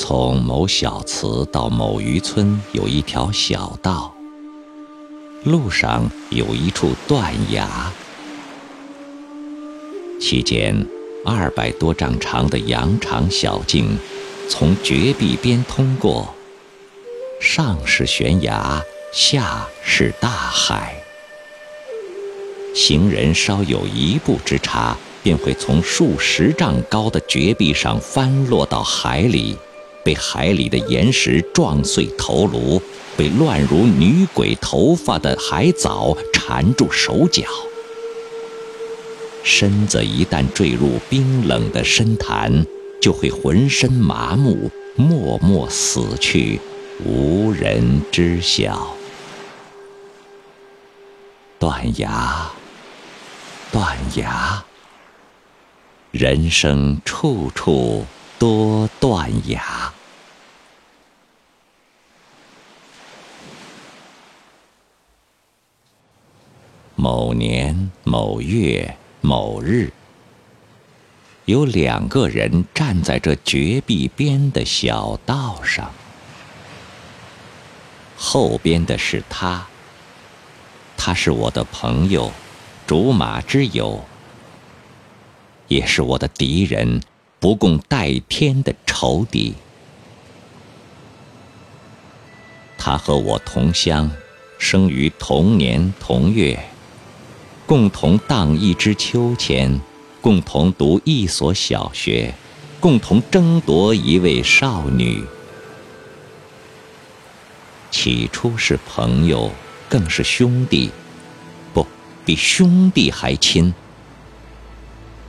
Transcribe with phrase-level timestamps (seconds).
[0.00, 4.14] 从某小祠到某渔村有一条小道，
[5.42, 7.68] 路上有一处断崖，
[10.20, 10.86] 期间
[11.24, 13.98] 二百多丈长的羊肠小径
[14.48, 16.32] 从绝壁边通过，
[17.40, 18.80] 上是悬崖，
[19.12, 20.94] 下是大海，
[22.72, 29.58] 行人稍有一步之差，便会从数十丈高的绝壁上翻落到海里。
[30.08, 32.80] 被海里的岩石撞碎头颅，
[33.14, 37.44] 被乱如女鬼头发的海藻缠住手脚，
[39.44, 42.64] 身子一旦坠入冰冷的深潭，
[43.02, 46.58] 就会浑身麻木，默默死去，
[47.04, 48.94] 无人知晓。
[51.58, 52.50] 断崖，
[53.70, 54.64] 断崖，
[56.12, 58.06] 人生处处
[58.38, 59.92] 多断崖。
[67.00, 69.92] 某年某月某日，
[71.44, 75.92] 有两个人站在这绝壁边的小道上。
[78.16, 79.68] 后边的是他，
[80.96, 82.32] 他是我的朋友，
[82.84, 84.04] 竹马之友，
[85.68, 87.00] 也是我的敌人，
[87.38, 89.54] 不共戴天的仇敌。
[92.76, 94.10] 他和我同乡，
[94.58, 96.58] 生于同年同月。
[97.68, 99.78] 共同荡一支秋千，
[100.22, 102.32] 共同读一所小学，
[102.80, 105.22] 共同争夺一位少女。
[107.90, 109.50] 起初是朋友，
[109.86, 110.90] 更是兄弟，
[111.74, 111.86] 不
[112.24, 113.74] 比兄弟还亲。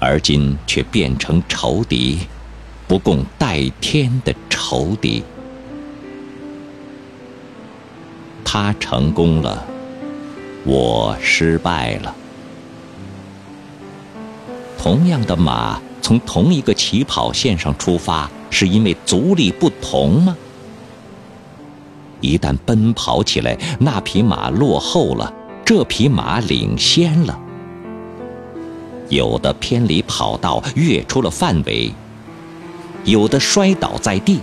[0.00, 2.18] 而今却变成仇敌，
[2.88, 5.22] 不共戴天的仇敌。
[8.44, 9.64] 他成功了，
[10.64, 12.12] 我失败了。
[14.84, 20.36] 同样的马从同一个起跑线上出发，是因为足力不同吗？
[22.20, 25.32] 一旦奔跑起来，那匹马落后了，
[25.64, 27.40] 这匹马领先了。
[29.08, 31.90] 有的偏离跑道，越出了范围；
[33.06, 34.38] 有的摔倒在地。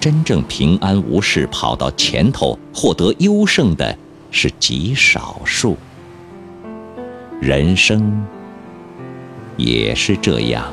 [0.00, 3.96] 真正平安无事跑到前头，获得优胜的
[4.32, 5.76] 是极少数。
[7.42, 8.24] 人生
[9.56, 10.72] 也是这样，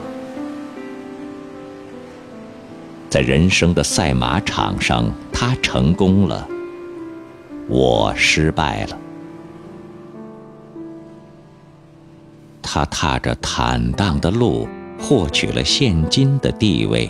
[3.09, 6.47] 在人生的赛马场上，他成功了，
[7.68, 8.96] 我失败了。
[12.62, 14.68] 他踏着坦荡的路，
[15.00, 17.09] 获取了现今的地位。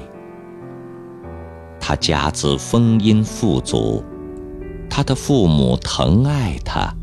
[1.81, 4.01] 他家资丰殷富足，
[4.89, 6.95] 他的父母疼爱他。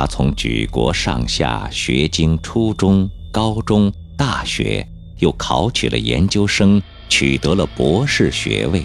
[0.00, 4.88] 他从举国上下学经初中、高中、大学，
[5.18, 6.80] 又考取了研究生，
[7.10, 8.82] 取得了博士学位。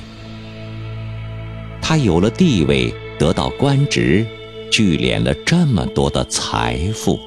[1.81, 4.27] 他有了地位，得到官职，
[4.69, 7.17] 聚敛了这么多的财富。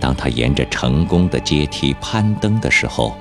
[0.00, 3.14] 当他沿着成功的阶梯攀登的时候，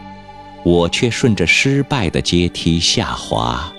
[0.64, 3.74] 我却顺着失败的阶梯下滑。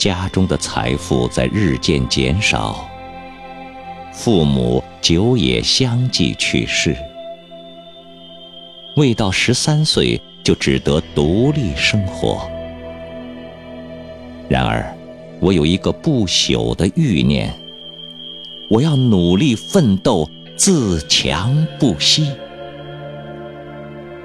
[0.00, 2.88] 家中的财富在日渐减少，
[4.14, 6.96] 父母久也相继去世，
[8.96, 12.50] 未到十三岁就只得独立生活。
[14.48, 14.90] 然而，
[15.38, 17.52] 我有一个不朽的欲念，
[18.70, 22.26] 我要努力奋斗，自强不息。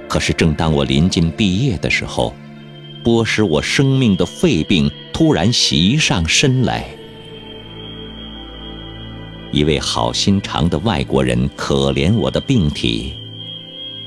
[0.08, 2.34] 可是，正当我临近毕业的时候，
[3.06, 6.84] 剥蚀我生命的肺病突然袭上身来。
[9.52, 13.14] 一位好心肠的外国人可怜我的病体，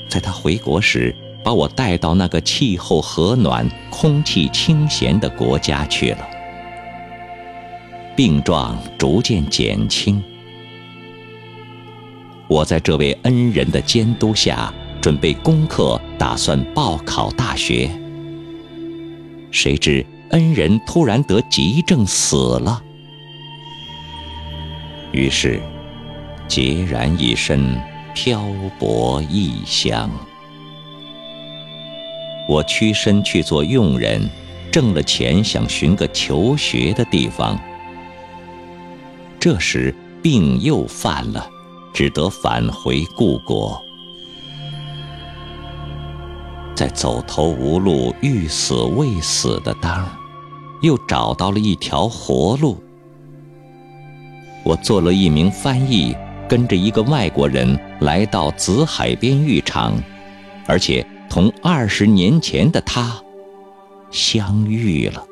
[0.08, 1.14] 在他回国时，
[1.44, 6.28] 把我带到那个气候和暖、空气清闲的国家去了。
[8.16, 10.20] 病状逐渐减轻，
[12.48, 17.88] 我在这位恩人的监督下准备功课，打算报考大学。
[19.50, 22.82] 谁知恩人突然得急症死了，
[25.12, 25.60] 于是
[26.48, 27.80] 孑然一身，
[28.14, 28.44] 漂
[28.78, 30.10] 泊异乡。
[32.48, 34.28] 我屈身去做佣人，
[34.70, 37.58] 挣了钱想寻个求学的地方。
[39.40, 41.48] 这时病又犯了，
[41.94, 43.82] 只得返回故国。
[46.78, 50.08] 在走投无路、欲死未死的当儿，
[50.80, 52.80] 又找到了一条活路。
[54.62, 56.16] 我做了一名翻译，
[56.48, 60.00] 跟着一个外国人来到紫海边浴场，
[60.68, 63.20] 而且同二十年前的他
[64.12, 65.26] 相遇了。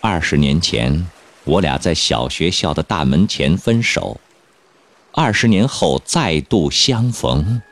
[0.00, 1.06] 二十年前，
[1.44, 4.20] 我俩在小学校的大门前分手。
[5.18, 7.62] 二十年后再度相逢，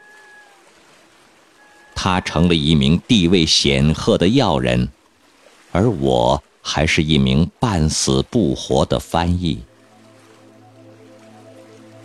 [1.94, 4.88] 他成了一名地位显赫的要人，
[5.70, 9.60] 而我还是一名半死不活的翻译。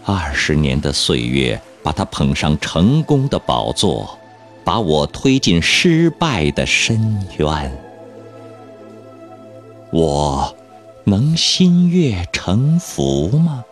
[0.03, 4.19] 二十年的岁月把他捧上成功的宝座，
[4.65, 7.71] 把我推进失败的深渊。
[9.93, 10.53] 我
[11.05, 13.63] 能心悦诚服吗？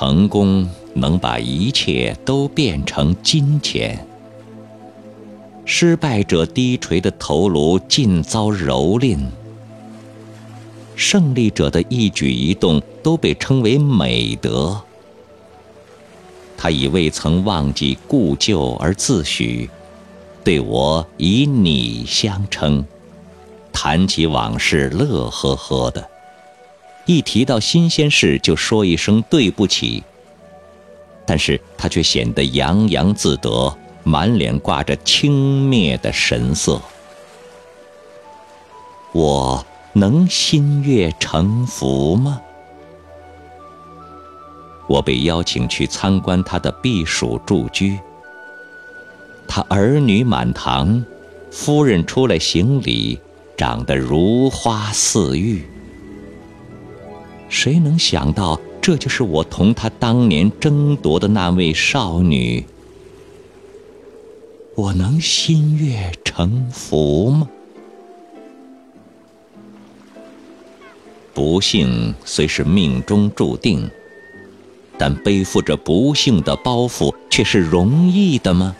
[0.00, 4.06] 成功能把一切都变成金钱，
[5.64, 9.18] 失败者低垂的头颅尽遭蹂躏，
[10.94, 14.80] 胜利者的一举一动都被称为美德。
[16.56, 19.68] 他已未曾忘记故旧而自诩，
[20.44, 22.84] 对我以你相称，
[23.72, 26.08] 谈起往事乐呵呵的。
[27.08, 30.04] 一提到新鲜事，就说一声对不起。
[31.26, 33.74] 但是他却显得洋洋自得，
[34.04, 36.78] 满脸挂着轻蔑的神色。
[39.12, 42.42] 我能心悦诚服吗？
[44.86, 47.98] 我被邀请去参观他的避暑住居。
[49.46, 51.02] 他儿女满堂，
[51.50, 53.18] 夫人出来行礼，
[53.56, 55.66] 长得如花似玉。
[57.48, 62.64] 谁能想到，这就是我同他当年争夺的那位少女？
[64.74, 67.48] 我能心悦诚服吗？
[71.34, 73.90] 不幸虽是命中注定，
[74.96, 78.76] 但背负着不幸的包袱，却是容易的吗？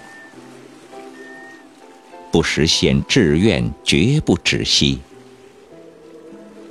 [2.31, 4.99] 不实现志愿，绝不止息。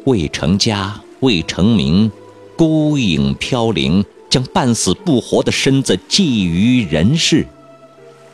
[0.06, 1.02] 未成家。
[1.22, 2.12] 未成名，
[2.56, 7.46] 孤影飘零，将半死不活的身子寄于人世，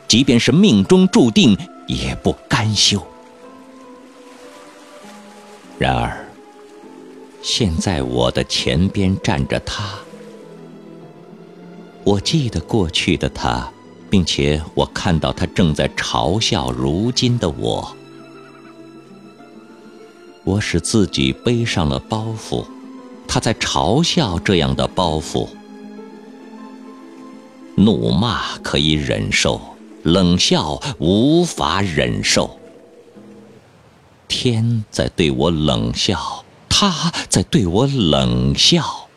[0.06, 3.00] 即便是命中注定，也不甘休。
[5.78, 6.26] 然而，
[7.42, 9.98] 现在我的前边站着他，
[12.04, 13.70] 我记得过去的他，
[14.08, 17.96] 并且我看到他正在嘲笑如今的我。
[20.44, 22.64] 我使自己背上了包袱。
[23.26, 25.48] 他在嘲笑这样的包袱，
[27.74, 29.60] 怒骂可以忍受，
[30.02, 32.60] 冷笑无法忍受。
[34.28, 39.08] 天在对我冷笑，他在对我冷笑。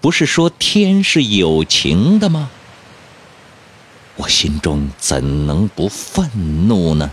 [0.00, 2.50] 不是说天是有情的吗？
[4.16, 7.10] 我心中怎能不愤怒呢？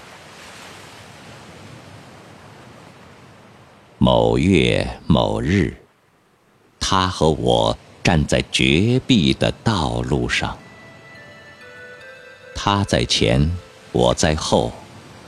[3.99, 5.75] 某月某日，
[6.79, 10.55] 他和我站在绝壁的道路上，
[12.53, 13.51] 他在前，
[13.91, 14.71] 我在后，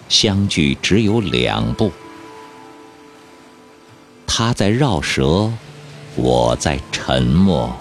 [0.08, 1.92] 相距只有两步。
[4.28, 5.52] 他在绕舌，
[6.16, 7.76] 我在沉默。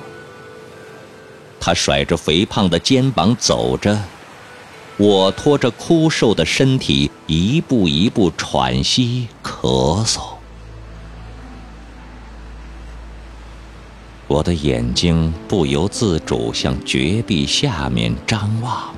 [1.61, 4.05] 他甩着肥胖的肩膀走着，
[4.97, 10.38] 我拖着枯瘦的身体，一步一步喘息咳嗽。
[14.29, 18.95] 我的眼睛不由自主向绝壁下面张望，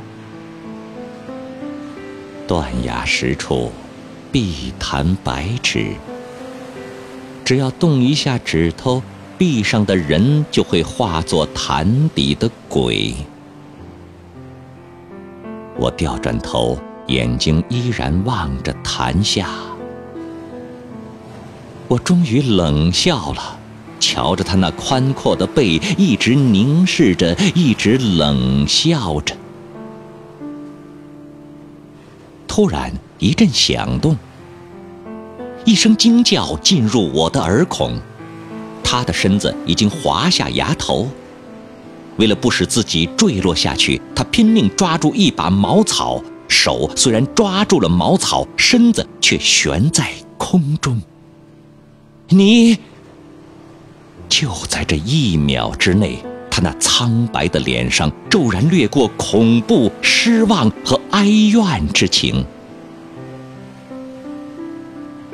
[2.48, 3.70] 断崖石处，
[4.32, 5.92] 碧潭白尺。
[7.44, 9.00] 只要动一下指头，
[9.38, 13.14] 壁上的人就会化作潭底的鬼。
[15.78, 19.48] 我调转头，眼睛依然望着潭下。
[21.86, 23.59] 我终于冷笑了。
[24.12, 29.36] 瞧着他那宽阔的背，一直凝视着，一直冷笑着。
[32.48, 34.18] 突然一阵响动，
[35.64, 37.96] 一声惊叫进入我的耳孔。
[38.82, 41.06] 他的身子已经滑下崖头，
[42.16, 51.00] 为了不使自己坠落下去，他拼命抓住一把茅草，手虽然抓住了茅草，身子却悬在空中。
[52.28, 52.76] 你
[54.30, 62.42] 就在这一秒之内，他那苍白的脸上骤然掠过恐怖、失望和哀怨之情。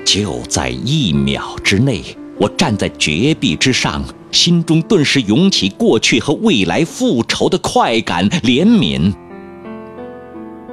[0.05, 2.03] 就在一秒之内，
[2.41, 9.13] 我站在绝壁之上，心中顿时涌起过去和未来复仇的快感、怜悯。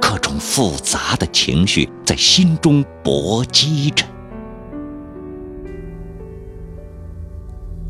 [0.00, 4.04] 各种复杂的情绪在心中搏击着。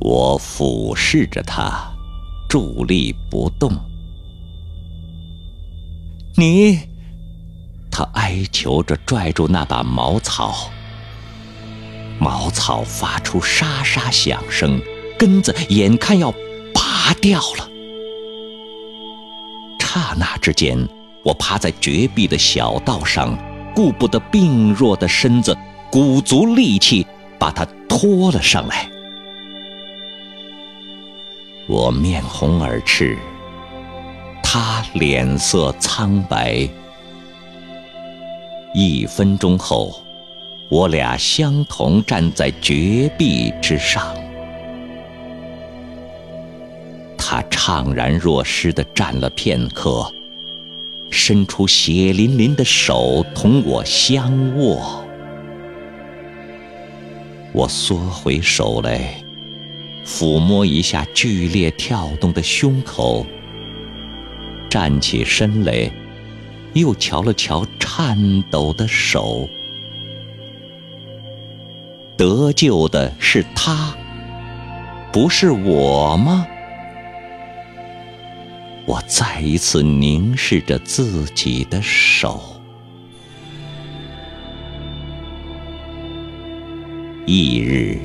[0.04, 1.90] 我俯视着他，
[2.46, 3.72] 伫立不动。
[6.36, 6.78] 你，
[7.90, 10.70] 他哀求着拽住那把茅草，
[12.18, 14.78] 茅草发出沙沙响声，
[15.18, 16.30] 根子眼看要
[16.74, 17.70] 拔掉了。
[19.80, 20.86] 刹那之间。
[21.24, 23.34] 我趴在绝壁的小道上，
[23.74, 25.56] 顾不得病弱的身子，
[25.90, 27.06] 鼓足力气
[27.38, 28.90] 把他拖了上来。
[31.66, 33.16] 我面红耳赤，
[34.42, 36.68] 他脸色苍白。
[38.74, 40.02] 一分钟后，
[40.68, 44.14] 我俩相同站在绝壁之上。
[47.16, 50.12] 他怅然若失地站了片刻。
[51.10, 55.04] 伸出血淋淋的手同我相握，
[57.52, 59.14] 我缩回手来，
[60.04, 63.24] 抚摸一下剧烈跳动的胸口，
[64.68, 65.90] 站起身来，
[66.74, 69.48] 又瞧了瞧颤抖的手。
[72.16, 73.96] 得救的是他，
[75.12, 76.46] 不是我吗？
[78.86, 82.60] 我再一次凝视着自己的手。
[87.26, 87.98] 翌日，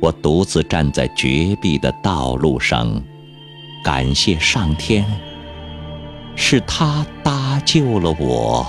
[0.00, 3.02] 我独自站在绝壁的道路上，
[3.84, 5.04] 感谢上天，
[6.36, 8.66] 是他搭救了我。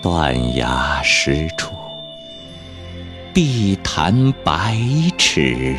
[0.00, 1.74] 断崖石处，
[3.34, 4.76] 碧潭百
[5.18, 5.76] 尺。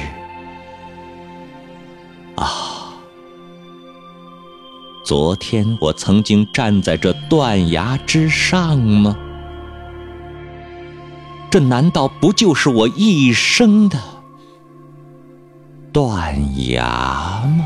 [2.35, 2.93] 啊！
[5.05, 9.17] 昨天我曾经站在这断崖之上吗？
[11.49, 13.97] 这难道不就是我一生的
[15.91, 16.35] 断
[16.69, 16.83] 崖
[17.57, 17.65] 吗？